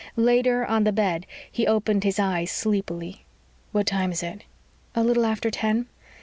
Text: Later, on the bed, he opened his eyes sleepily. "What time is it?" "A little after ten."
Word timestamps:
Later, 0.17 0.65
on 0.65 0.83
the 0.83 0.91
bed, 0.91 1.27
he 1.51 1.67
opened 1.67 2.03
his 2.03 2.17
eyes 2.17 2.49
sleepily. 2.49 3.23
"What 3.71 3.85
time 3.85 4.11
is 4.11 4.23
it?" 4.23 4.45
"A 4.95 5.03
little 5.03 5.27
after 5.27 5.51
ten." 5.51 5.85